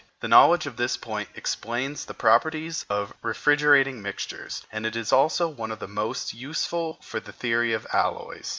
The 0.21 0.27
knowledge 0.27 0.65
of 0.65 0.77
this 0.77 0.97
point 0.97 1.29
explains 1.35 2.05
the 2.05 2.15
properties 2.15 2.87
of 2.89 3.13
refrigerating 3.21 4.01
mixtures, 4.01 4.65
and 4.71 4.83
it 4.83 4.95
is 4.95 5.13
also 5.13 5.47
one 5.47 5.71
of 5.71 5.77
the 5.77 5.87
most 5.87 6.33
useful 6.33 6.97
for 7.03 7.19
the 7.19 7.31
theory 7.31 7.71
of 7.73 7.85
alloys. 7.93 8.49